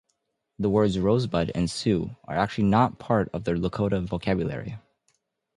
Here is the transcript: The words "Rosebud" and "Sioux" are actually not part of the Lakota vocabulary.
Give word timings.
The 0.57 0.67
words 0.71 0.97
"Rosebud" 0.97 1.51
and 1.53 1.69
"Sioux" 1.69 2.15
are 2.23 2.35
actually 2.35 2.63
not 2.63 2.97
part 2.97 3.29
of 3.33 3.43
the 3.43 3.51
Lakota 3.51 4.03
vocabulary. 4.03 4.79